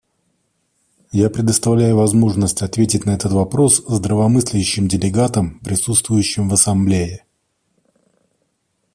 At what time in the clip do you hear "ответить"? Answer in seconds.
2.63-3.05